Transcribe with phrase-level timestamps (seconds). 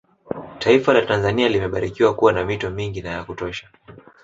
[0.59, 3.69] Taifa la Tanzania limebarikiwa kuwa na mito mingi na ya kutosha